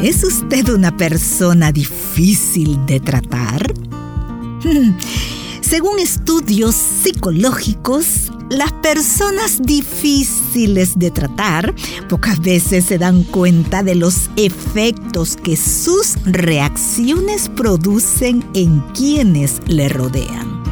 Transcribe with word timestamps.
¿Es 0.00 0.22
usted 0.22 0.68
una 0.68 0.94
persona 0.96 1.72
difícil 1.72 2.84
de 2.84 3.00
tratar? 3.00 3.72
Según 5.62 5.98
estudios 5.98 6.74
psicológicos, 6.74 8.30
las 8.50 8.70
personas 8.72 9.62
difíciles 9.62 10.98
de 10.98 11.10
tratar 11.10 11.74
pocas 12.08 12.38
veces 12.40 12.84
se 12.84 12.98
dan 12.98 13.22
cuenta 13.24 13.82
de 13.82 13.94
los 13.94 14.28
efectos 14.36 15.36
que 15.36 15.56
sus 15.56 16.16
reacciones 16.24 17.48
producen 17.48 18.44
en 18.52 18.80
quienes 18.92 19.62
le 19.66 19.88
rodean. 19.88 20.62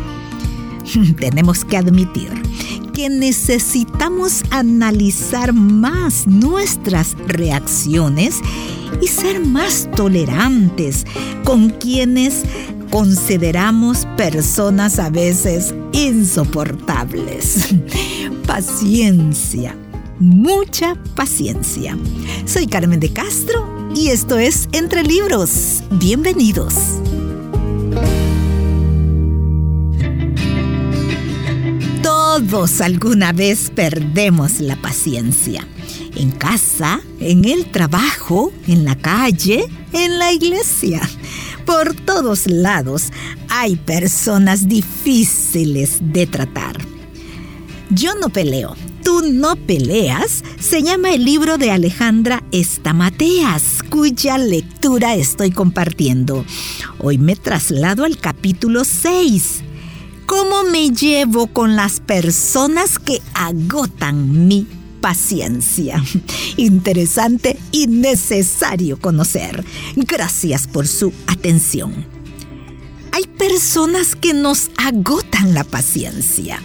Tenemos 1.19 1.65
que 1.65 1.79
admitir 1.79 2.31
que 2.93 3.09
necesitamos 3.09 4.43
analizar 4.51 5.53
más 5.53 6.27
nuestras 6.27 7.17
reacciones 7.27 8.41
y 9.01 9.09
ser 9.09 9.45
más 9.45 9.89
tolerantes 9.97 11.07
con 11.45 11.71
quienes 11.71 12.43
consideramos 12.91 14.07
personas 14.17 14.99
a 14.99 15.11
veces 15.11 15.75
insoportables. 15.93 17.75
Paciencia, 18.47 19.75
mucha 20.19 20.95
paciencia. 21.15 21.97
Soy 22.45 22.67
Carmen 22.67 23.01
de 23.01 23.13
Castro 23.13 23.91
y 23.95 24.09
esto 24.09 24.39
es 24.39 24.69
Entre 24.73 25.03
Libros. 25.03 25.83
Bienvenidos. 25.93 26.75
Todos 32.35 32.81
alguna 32.81 33.35
vez 33.35 33.71
perdemos 33.75 34.59
la 34.59 34.77
paciencia. 34.77 35.69
En 36.17 36.31
casa, 36.31 37.03
en 37.21 37.45
el 37.45 37.71
trabajo, 37.71 38.55
en 38.67 38.87
la 38.87 38.97
calle, 38.97 39.67
en 39.93 40.19
la 40.19 40.33
iglesia. 40.33 41.03
Por 41.67 41.93
todos 41.95 42.47
lados 42.47 43.11
hay 43.51 43.77
personas 43.77 44.67
difíciles 44.67 45.99
de 46.01 46.27
tratar. 46.27 46.79
Yo 47.91 48.15
no 48.15 48.31
peleo, 48.31 48.77
tú 49.05 49.21
no 49.31 49.55
peleas, 49.55 50.43
se 50.59 50.83
llama 50.83 51.11
el 51.11 51.27
libro 51.27 51.59
de 51.59 51.71
Alejandra 51.71 52.43
Estamateas, 52.51 53.83
cuya 53.91 54.39
lectura 54.39 55.17
estoy 55.17 55.51
compartiendo. 55.51 56.47
Hoy 56.99 57.19
me 57.19 57.37
traslado 57.37 58.07
al 58.07 58.17
capítulo 58.17 58.85
6. 58.85 59.65
¿Cómo 60.33 60.65
me 60.65 60.89
llevo 60.89 61.47
con 61.47 61.77
las 61.77 62.01
personas 62.01 62.99
que 62.99 63.21
agotan 63.35 64.49
mi 64.49 64.67
paciencia. 65.03 66.03
Interesante 66.57 67.59
y 67.71 67.87
necesario 67.87 68.99
conocer. 68.99 69.63
Gracias 69.95 70.67
por 70.67 70.89
su 70.89 71.13
atención. 71.27 72.07
Hay 73.13 73.27
personas 73.27 74.17
que 74.17 74.33
nos 74.33 74.71
agotan 74.79 75.53
la 75.53 75.65
paciencia. 75.65 76.63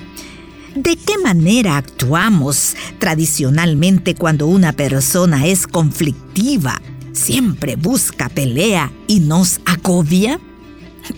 ¿De 0.73 0.95
qué 0.95 1.17
manera 1.17 1.75
actuamos 1.75 2.73
tradicionalmente 2.99 4.15
cuando 4.15 4.47
una 4.47 4.71
persona 4.71 5.45
es 5.45 5.67
conflictiva? 5.67 6.81
¿Siempre 7.11 7.75
busca 7.75 8.29
pelea 8.29 8.93
y 9.07 9.19
nos 9.19 9.59
agobia? 9.65 10.39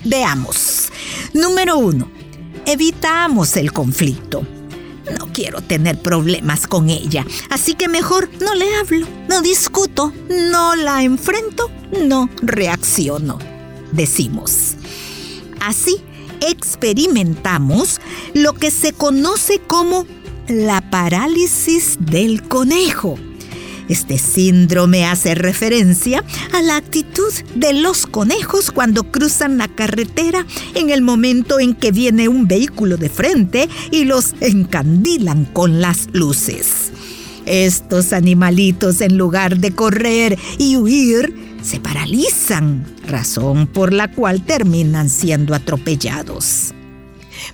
Veamos. 0.04 0.90
Número 1.34 1.78
uno, 1.78 2.10
evitamos 2.72 3.58
el 3.58 3.74
conflicto. 3.74 4.46
No 5.18 5.34
quiero 5.34 5.62
tener 5.62 6.00
problemas 6.00 6.68
con 6.68 6.90
ella, 6.90 7.26
así 7.50 7.74
que 7.74 7.88
mejor 7.88 8.30
no 8.42 8.54
le 8.54 8.76
hablo, 8.76 9.08
no 9.28 9.42
discuto, 9.42 10.14
no 10.52 10.76
la 10.76 11.02
enfrento, 11.02 11.72
no 12.06 12.30
reacciono, 12.44 13.40
decimos. 13.92 14.76
Así 15.62 15.98
experimentamos 16.42 18.00
lo 18.36 18.54
que 18.54 18.70
se 18.70 18.94
conoce 18.94 19.60
como 19.60 20.06
la 20.48 20.82
parálisis 20.92 21.98
del 22.00 22.44
conejo 22.48 23.18
este 23.90 24.18
síndrome 24.18 25.06
hace 25.06 25.36
referencia 25.36 26.24
a 26.54 26.62
la 26.62 26.78
actitud 26.78 27.34
de 27.56 27.74
los 27.74 28.06
conejos 28.06 28.72
cuando 28.72 29.04
cruzan 29.04 29.58
la 29.58 29.68
carretera 29.68 30.46
en 30.76 30.92
el 30.92 31.02
momento 31.02 31.60
en 31.60 31.74
que 31.74 31.92
viene 31.92 32.30
un 32.30 32.48
vehículo 32.48 32.98
de 32.98 33.10
frente 33.10 33.68
y 33.92 34.06
los 34.06 34.36
encandilan 34.40 35.46
con 35.46 35.82
las 35.82 36.08
luces. 36.14 36.92
Estos 37.46 38.14
animalitos 38.14 39.02
en 39.02 39.18
lugar 39.18 39.58
de 39.58 39.72
correr 39.72 40.38
y 40.60 40.78
huir, 40.78 41.58
se 41.64 41.80
paralizan, 41.80 42.86
razón 43.08 43.68
por 43.68 43.92
la 43.92 44.12
cual 44.12 44.46
terminan 44.46 45.10
siendo 45.10 45.56
atropellados. 45.56 46.74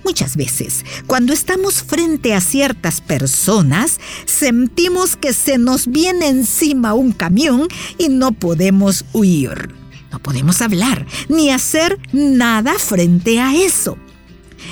Muchas 0.04 0.36
veces, 0.36 0.84
cuando 1.06 1.32
estamos 1.32 1.82
frente 1.82 2.34
a 2.34 2.40
ciertas 2.40 3.00
personas, 3.00 4.00
sentimos 4.24 5.16
que 5.16 5.32
se 5.32 5.58
nos 5.58 5.86
viene 5.86 6.28
encima 6.28 6.94
un 6.94 7.12
camión 7.12 7.68
y 7.98 8.08
no 8.08 8.32
podemos 8.32 9.04
huir. 9.12 9.74
No 10.10 10.18
podemos 10.20 10.62
hablar 10.62 11.06
ni 11.28 11.50
hacer 11.50 11.98
nada 12.12 12.74
frente 12.78 13.40
a 13.40 13.54
eso. 13.54 13.98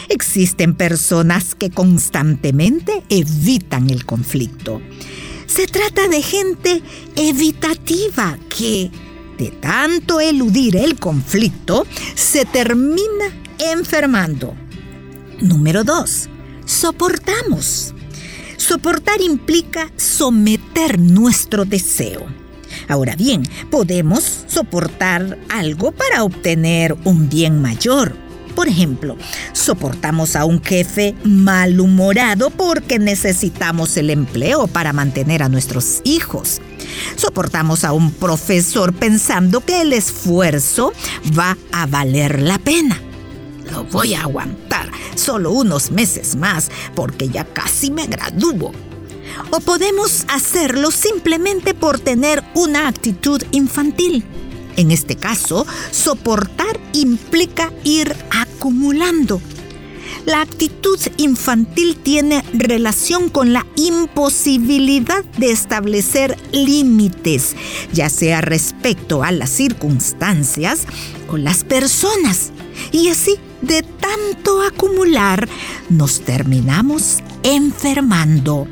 Existen 0.09 0.75
personas 0.75 1.55
que 1.55 1.71
constantemente 1.71 3.03
evitan 3.09 3.91
el 3.91 4.05
conflicto. 4.05 4.81
Se 5.47 5.67
trata 5.67 6.09
de 6.09 6.23
gente 6.23 6.83
evitativa 7.17 8.39
que, 8.49 8.91
de 9.39 9.51
tanto 9.51 10.21
eludir 10.21 10.77
el 10.77 10.99
conflicto, 10.99 11.87
se 12.15 12.45
termina 12.45 13.27
enfermando 13.59 14.57
Número 15.41 15.85
2. 15.85 16.29
Soportamos. 16.65 17.95
Soportar 18.57 19.21
implica 19.21 19.91
someter 19.97 20.99
nuestro 20.99 21.65
deseo. 21.65 22.27
Ahora 22.89 23.17
bien, 23.17 23.43
podemos 23.71 24.45
soportar 24.47 25.39
algo 25.49 25.93
para 25.93 26.25
obtener 26.25 26.97
un 27.05 27.29
bien 27.29 27.61
mayor. 27.61 28.17
Por 28.55 28.69
ejemplo, 28.69 29.17
soportamos 29.53 30.37
a 30.37 30.45
un 30.45 30.63
jefe 30.63 31.15
malhumorado 31.25 32.51
porque 32.51 33.01
necesitamos 33.01 33.97
el 33.97 34.11
empleo 34.11 34.69
para 34.69 34.93
mantener 34.93 35.43
a 35.43 35.49
nuestros 35.49 36.01
hijos. 36.05 36.61
Soportamos 37.17 37.85
a 37.85 37.93
un 37.93 38.13
profesor 38.13 38.95
pensando 38.95 39.61
que 39.61 39.83
el 39.83 39.93
esfuerzo 39.93 40.93
va 41.37 41.59
a 41.73 41.87
valer 41.87 42.41
la 42.41 42.59
pena. 42.59 43.01
Voy 43.83 44.15
a 44.15 44.23
aguantar 44.23 44.91
solo 45.17 45.51
unos 45.51 45.91
meses 45.91 46.37
más 46.37 46.71
porque 46.95 47.29
ya 47.29 47.45
casi 47.45 47.91
me 47.91 48.07
gradúo. 48.07 48.73
O 49.51 49.61
podemos 49.61 50.25
hacerlo 50.29 50.91
simplemente 50.91 51.75
por 51.75 51.99
tener 51.99 52.45
una 52.55 52.89
actitud 52.89 53.43
infantil. 53.51 54.25
En 54.77 54.91
este 54.91 55.17
caso, 55.17 55.67
soportar 55.91 56.81
implica 56.93 57.73
ir 57.85 58.15
acumulando. 58.31 59.41
La 60.27 60.41
actitud 60.41 60.99
infantil 61.19 61.97
tiene 61.97 62.43
relación 62.55 63.29
con 63.29 63.53
la 63.53 63.67
imposibilidad 63.77 65.23
de 65.37 65.53
establecer 65.53 66.37
límites, 66.51 67.55
ya 67.93 68.09
sea 68.09 68.41
respecto 68.41 69.23
a 69.23 69.33
las 69.33 69.51
circunstancias 69.51 70.87
o 71.29 71.37
las 71.37 71.65
personas. 71.65 72.54
Y 72.93 73.09
así 73.09 73.37
de 73.63 73.83
tanto 73.83 74.63
acumular, 74.63 75.49
nos 75.89 76.21
terminamos 76.21 77.19
enfermando. 77.43 78.67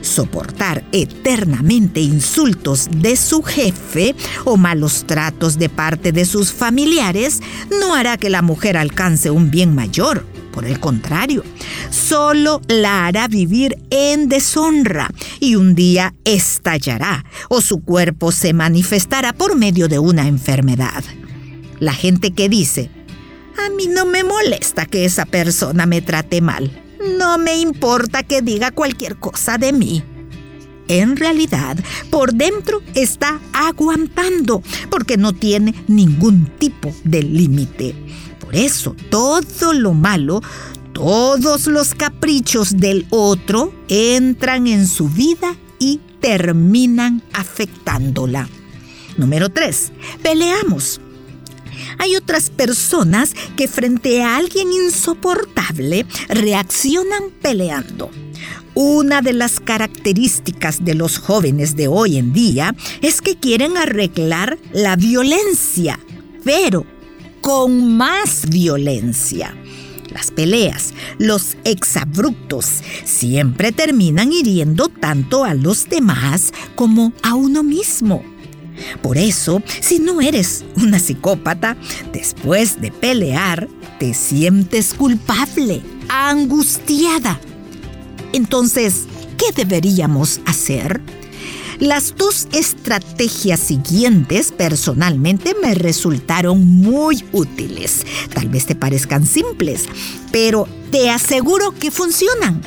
Soportar 0.00 0.84
eternamente 0.90 2.00
insultos 2.00 2.88
de 2.90 3.16
su 3.16 3.42
jefe 3.42 4.16
o 4.44 4.56
malos 4.56 5.04
tratos 5.06 5.58
de 5.58 5.68
parte 5.68 6.10
de 6.10 6.24
sus 6.24 6.52
familiares 6.52 7.40
no 7.80 7.94
hará 7.94 8.16
que 8.16 8.30
la 8.30 8.42
mujer 8.42 8.76
alcance 8.76 9.30
un 9.30 9.50
bien 9.50 9.74
mayor. 9.74 10.26
Por 10.52 10.66
el 10.66 10.80
contrario, 10.80 11.44
solo 11.90 12.60
la 12.68 13.06
hará 13.06 13.26
vivir 13.26 13.78
en 13.90 14.28
deshonra 14.28 15.08
y 15.40 15.54
un 15.54 15.74
día 15.74 16.14
estallará 16.24 17.24
o 17.48 17.62
su 17.62 17.80
cuerpo 17.80 18.32
se 18.32 18.52
manifestará 18.52 19.32
por 19.32 19.56
medio 19.56 19.88
de 19.88 19.98
una 19.98 20.28
enfermedad. 20.28 21.04
La 21.78 21.94
gente 21.94 22.32
que 22.32 22.50
dice, 22.50 22.90
a 23.58 23.70
mí 23.70 23.86
no 23.88 24.06
me 24.06 24.24
molesta 24.24 24.86
que 24.86 25.04
esa 25.04 25.24
persona 25.26 25.86
me 25.86 26.02
trate 26.02 26.40
mal. 26.40 26.70
No 27.18 27.38
me 27.38 27.58
importa 27.58 28.22
que 28.22 28.42
diga 28.42 28.70
cualquier 28.70 29.16
cosa 29.16 29.58
de 29.58 29.72
mí. 29.72 30.02
En 30.88 31.16
realidad, 31.16 31.78
por 32.10 32.34
dentro 32.34 32.82
está 32.94 33.40
aguantando 33.52 34.62
porque 34.90 35.16
no 35.16 35.32
tiene 35.32 35.74
ningún 35.88 36.46
tipo 36.58 36.94
de 37.04 37.22
límite. 37.22 37.94
Por 38.40 38.54
eso, 38.54 38.94
todo 39.10 39.72
lo 39.72 39.94
malo, 39.94 40.42
todos 40.92 41.66
los 41.66 41.94
caprichos 41.94 42.76
del 42.76 43.06
otro 43.10 43.72
entran 43.88 44.66
en 44.66 44.86
su 44.86 45.08
vida 45.08 45.56
y 45.78 46.00
terminan 46.20 47.22
afectándola. 47.32 48.48
Número 49.16 49.48
3. 49.48 49.92
Peleamos. 50.22 51.01
Hay 52.02 52.16
otras 52.16 52.50
personas 52.50 53.32
que 53.56 53.68
frente 53.68 54.24
a 54.24 54.36
alguien 54.36 54.72
insoportable 54.72 56.04
reaccionan 56.28 57.30
peleando. 57.40 58.10
Una 58.74 59.22
de 59.22 59.32
las 59.32 59.60
características 59.60 60.84
de 60.84 60.96
los 60.96 61.18
jóvenes 61.18 61.76
de 61.76 61.86
hoy 61.86 62.18
en 62.18 62.32
día 62.32 62.74
es 63.02 63.20
que 63.20 63.36
quieren 63.36 63.76
arreglar 63.76 64.58
la 64.72 64.96
violencia, 64.96 66.00
pero 66.42 66.84
con 67.40 67.96
más 67.96 68.48
violencia. 68.48 69.54
Las 70.10 70.32
peleas, 70.32 70.94
los 71.18 71.56
exabruptos, 71.62 72.82
siempre 73.04 73.70
terminan 73.70 74.32
hiriendo 74.32 74.88
tanto 74.88 75.44
a 75.44 75.54
los 75.54 75.88
demás 75.88 76.52
como 76.74 77.12
a 77.22 77.34
uno 77.36 77.62
mismo. 77.62 78.31
Por 79.02 79.18
eso, 79.18 79.62
si 79.80 79.98
no 79.98 80.20
eres 80.20 80.64
una 80.76 80.98
psicópata, 80.98 81.76
después 82.12 82.80
de 82.80 82.90
pelear, 82.90 83.68
te 83.98 84.14
sientes 84.14 84.94
culpable, 84.94 85.82
angustiada. 86.08 87.40
Entonces, 88.32 89.06
¿qué 89.36 89.52
deberíamos 89.54 90.40
hacer? 90.46 91.00
Las 91.82 92.14
dos 92.16 92.46
estrategias 92.52 93.58
siguientes 93.58 94.52
personalmente 94.52 95.56
me 95.60 95.74
resultaron 95.74 96.64
muy 96.64 97.24
útiles. 97.32 98.06
Tal 98.32 98.48
vez 98.48 98.66
te 98.66 98.76
parezcan 98.76 99.26
simples, 99.26 99.88
pero 100.30 100.68
te 100.92 101.10
aseguro 101.10 101.72
que 101.72 101.90
funcionan. 101.90 102.60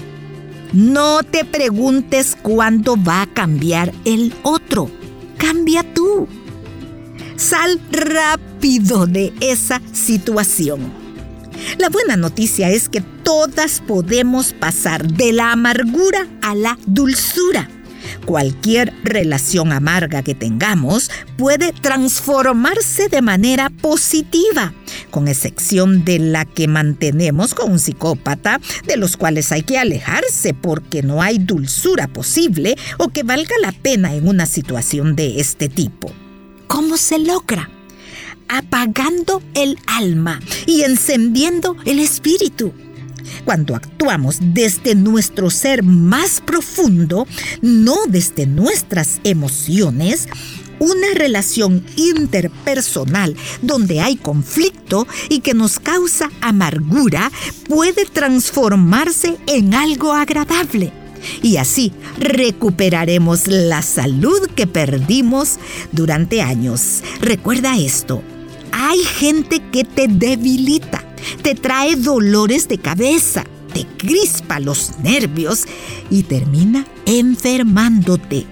No 0.74 1.24
te 1.24 1.46
preguntes 1.46 2.36
cuándo 2.42 3.02
va 3.02 3.22
a 3.22 3.34
cambiar 3.34 3.94
el 4.04 4.34
otro. 4.44 4.92
Cambia 5.38 5.84
tú. 5.94 6.28
Sal 7.36 7.80
rápido 7.92 9.08
de 9.08 9.34
esa 9.42 9.82
situación. 9.92 10.92
La 11.78 11.90
buena 11.90 12.16
noticia 12.16 12.70
es 12.70 12.90
que 12.90 13.02
todas 13.02 13.82
podemos 13.82 14.54
pasar 14.54 15.08
de 15.08 15.34
la 15.34 15.52
amargura 15.52 16.28
a 16.42 16.56
la 16.56 16.78
dulzura. 16.86 17.70
Cualquier 18.26 18.94
relación 19.04 19.72
amarga 19.72 20.24
que 20.24 20.36
tengamos 20.36 21.12
puede 21.38 21.74
transformarse 21.74 23.10
de 23.10 23.22
manera 23.22 23.70
positiva, 23.70 24.74
con 25.12 25.28
excepción 25.28 26.06
de 26.06 26.20
la 26.20 26.46
que 26.46 26.68
mantenemos 26.68 27.54
con 27.54 27.72
un 27.72 27.80
psicópata, 27.80 28.60
de 28.86 28.98
los 28.98 29.18
cuales 29.18 29.52
hay 29.52 29.64
que 29.64 29.78
alejarse 29.78 30.54
porque 30.54 31.04
no 31.04 31.22
hay 31.22 31.38
dulzura 31.38 32.08
posible 32.08 32.78
o 32.98 33.10
que 33.10 33.24
valga 33.24 33.56
la 33.62 33.72
pena 33.72 34.16
en 34.16 34.28
una 34.28 34.46
situación 34.46 35.16
de 35.16 35.40
este 35.40 35.70
tipo. 35.70 36.12
¿Cómo 36.68 36.98
se 36.98 37.20
logra? 37.20 37.70
Apagando 38.48 39.42
el 39.56 39.78
alma 39.88 40.40
y 40.66 40.82
encendiendo 40.84 41.76
el 41.86 42.00
espíritu 42.00 42.74
cuando 43.44 43.76
actuamos 43.76 44.38
desde 44.42 44.96
nuestro 44.96 45.50
ser 45.50 45.84
más 45.84 46.42
profundo, 46.42 47.28
no 47.62 47.96
desde 48.08 48.46
nuestras 48.46 49.20
emociones, 49.24 50.28
una 50.80 51.14
relación 51.14 51.86
interpersonal 51.96 53.36
donde 53.62 54.02
hay 54.02 54.18
conflicto 54.18 55.08
y 55.30 55.40
que 55.40 55.54
nos 55.54 55.80
causa 55.80 56.30
amargura 56.42 57.32
puede 57.68 58.06
transformarse 58.06 59.38
en 59.48 59.74
algo 59.74 60.14
agradable. 60.14 60.92
Y 61.42 61.58
así 61.58 61.92
recuperaremos 62.20 63.48
la 63.48 63.82
salud 63.82 64.48
que 64.56 64.68
perdimos 64.68 65.58
durante 65.92 66.42
años. 66.42 67.02
Recuerda 67.22 67.78
esto, 67.78 68.22
hay 68.72 69.00
gente 69.00 69.62
que 69.72 69.84
te 69.84 70.08
debilita 70.08 71.05
te 71.42 71.56
trae 71.56 71.96
dolores 71.96 72.68
de 72.68 72.78
cabeza, 72.78 73.44
te 73.74 73.86
crispa 73.98 74.60
los 74.60 75.00
nervios 75.00 75.66
y 76.10 76.24
termina 76.24 76.86
enfermándote. 77.06 78.46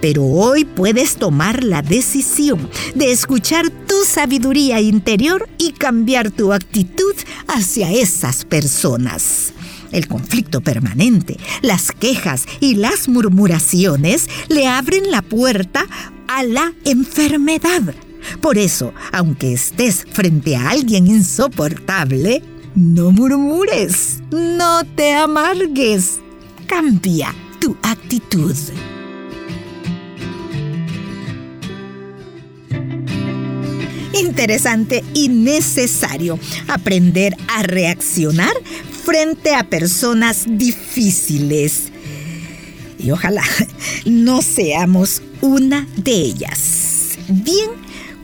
Pero 0.00 0.24
hoy 0.24 0.64
puedes 0.64 1.16
tomar 1.16 1.64
la 1.64 1.82
decisión 1.82 2.68
de 2.94 3.12
escuchar 3.12 3.70
tu 3.70 4.04
sabiduría 4.04 4.80
interior 4.80 5.48
y 5.58 5.72
cambiar 5.72 6.30
tu 6.30 6.52
actitud 6.52 7.14
hacia 7.48 7.90
esas 7.90 8.44
personas. 8.44 9.52
El 9.90 10.06
conflicto 10.06 10.60
permanente, 10.60 11.38
las 11.62 11.92
quejas 11.92 12.44
y 12.60 12.74
las 12.74 13.08
murmuraciones 13.08 14.28
le 14.48 14.66
abren 14.66 15.10
la 15.10 15.22
puerta 15.22 15.86
a 16.28 16.42
la 16.42 16.74
enfermedad 16.84 17.94
por 18.40 18.58
eso, 18.58 18.92
aunque 19.12 19.52
estés 19.52 20.04
frente 20.12 20.56
a 20.56 20.70
alguien 20.70 21.06
insoportable, 21.06 22.42
no 22.74 23.10
murmures, 23.10 24.18
no 24.30 24.84
te 24.94 25.14
amargues. 25.14 26.20
Cambia 26.66 27.34
tu 27.60 27.76
actitud. 27.82 28.54
Interesante 34.12 35.04
y 35.14 35.28
necesario 35.28 36.38
aprender 36.68 37.36
a 37.48 37.62
reaccionar 37.62 38.52
frente 39.04 39.54
a 39.54 39.64
personas 39.64 40.44
difíciles. 40.46 41.84
Y 42.98 43.10
ojalá 43.10 43.42
no 44.04 44.42
seamos 44.42 45.22
una 45.40 45.86
de 45.96 46.12
ellas. 46.12 47.18
Bien, 47.28 47.70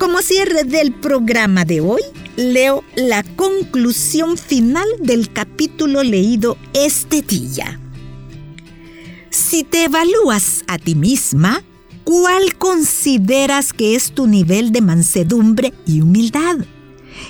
como 0.05 0.21
cierre 0.21 0.65
del 0.65 0.93
programa 0.93 1.65
de 1.65 1.81
hoy, 1.81 2.03
leo 2.37 2.85
la 2.95 3.23
conclusión 3.23 4.37
final 4.37 4.87
del 5.01 5.33
capítulo 5.33 6.03
leído 6.03 6.59
este 6.75 7.23
día. 7.23 7.81
Si 9.31 9.65
te 9.65 9.85
evalúas 9.85 10.63
a 10.67 10.77
ti 10.77 10.95
misma, 10.95 11.65
¿cuál 12.05 12.55
consideras 12.59 13.73
que 13.73 13.95
es 13.95 14.13
tu 14.13 14.27
nivel 14.27 14.73
de 14.73 14.83
mansedumbre 14.83 15.73
y 15.87 16.03
humildad? 16.03 16.59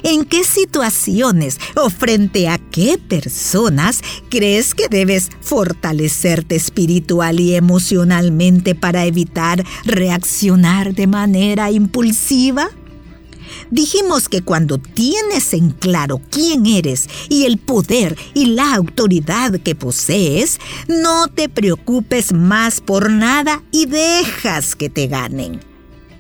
¿En 0.07 0.27
qué 0.27 0.45
situaciones 0.45 1.59
o 1.77 1.89
frente 1.89 2.47
a 2.47 2.59
qué 2.59 2.99
personas 2.99 4.03
crees 4.29 4.75
que 4.75 4.89
debes 4.89 5.31
fortalecerte 5.41 6.57
espiritual 6.57 7.41
y 7.41 7.55
emocionalmente 7.55 8.75
para 8.75 9.07
evitar 9.07 9.65
reaccionar 9.87 10.95
de 10.95 11.07
manera 11.07 11.71
impulsiva? 11.71 12.69
Dijimos 13.71 14.29
que 14.29 14.43
cuando 14.43 14.77
tienes 14.77 15.55
en 15.55 15.71
claro 15.71 16.21
quién 16.31 16.67
eres 16.67 17.09
y 17.31 17.47
el 17.47 17.57
poder 17.57 18.15
y 18.35 18.47
la 18.47 18.75
autoridad 18.75 19.59
que 19.61 19.75
posees, 19.75 20.61
no 20.87 21.29
te 21.29 21.49
preocupes 21.49 22.35
más 22.35 22.83
por 22.83 23.11
nada 23.11 23.63
y 23.73 23.87
dejas 23.87 24.77
que 24.77 24.91
te 24.91 25.07
ganen. 25.07 25.74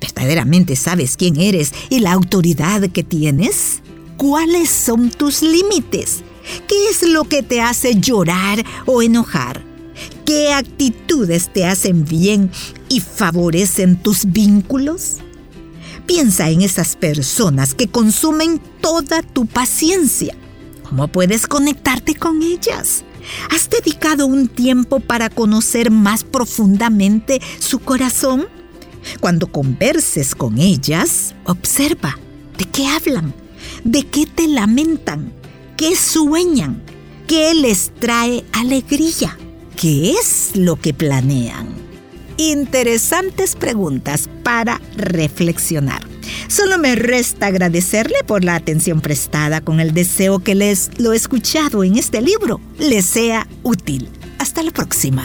¿Verdaderamente 0.05 0.77
sabes 0.77 1.17
quién 1.17 1.41
eres 1.41 1.73
y 1.89 2.01
la 2.01 2.13
autoridad 2.13 2.91
que 2.91 3.03
tienes? 3.03 3.83
¿Cuáles 4.19 4.71
son 4.71 5.11
tus 5.11 5.43
límites? 5.43 6.23
¿Qué 6.69 6.89
es 6.91 7.03
lo 7.09 7.25
que 7.25 7.43
te 7.43 7.63
hace 7.63 7.99
llorar 7.99 8.63
o 8.85 9.03
enojar? 9.03 9.65
¿Qué 10.27 10.53
actitudes 10.53 11.53
te 11.53 11.65
hacen 11.65 12.05
bien 12.05 12.51
y 12.89 13.01
favorecen 13.01 13.97
tus 13.97 14.27
vínculos? 14.27 15.17
Piensa 16.07 16.51
en 16.51 16.61
esas 16.61 16.97
personas 16.97 17.75
que 17.75 17.89
consumen 17.89 18.61
toda 18.83 19.23
tu 19.23 19.47
paciencia. 19.47 20.37
¿Cómo 20.89 21.09
puedes 21.09 21.47
conectarte 21.47 22.15
con 22.15 22.43
ellas? 22.43 23.05
¿Has 23.51 23.71
dedicado 23.71 24.27
un 24.27 24.49
tiempo 24.49 25.01
para 25.01 25.31
conocer 25.31 25.91
más 25.91 26.25
profundamente 26.25 27.41
su 27.59 27.79
corazón? 27.79 28.47
Cuando 29.21 29.47
converses 29.47 30.35
con 30.35 30.59
ellas, 30.59 31.35
observa 31.45 32.19
de 32.59 32.65
qué 32.67 32.87
hablan, 32.87 33.35
de 33.85 34.05
qué 34.05 34.27
te 34.27 34.49
lamentan, 34.49 35.33
qué 35.77 35.97
sueñan, 35.97 36.83
qué 37.27 37.55
les 37.55 37.93
trae 37.99 38.45
alegría, 38.53 39.37
qué 39.77 40.13
es 40.13 40.53
lo 40.55 40.77
que 40.77 40.95
planean. 40.95 41.69
Interesantes 42.37 43.55
preguntas 43.55 44.29
para 44.43 44.81
reflexionar. 44.97 46.03
Solo 46.49 46.79
me 46.79 46.95
resta 46.95 47.47
agradecerle 47.47 48.17
por 48.27 48.45
la 48.45 48.55
atención 48.55 49.01
prestada 49.01 49.61
con 49.61 49.81
el 49.81 49.95
deseo 49.95 50.41
que 50.41 50.55
les 50.55 50.91
lo 50.99 51.13
escuchado 51.13 51.85
en 51.85 51.97
este 51.97 52.21
libro 52.23 52.61
les 52.79 53.07
sea 53.07 53.47
útil. 53.63 54.09
Hasta 54.39 54.63
la 54.63 54.71
próxima. 54.71 55.25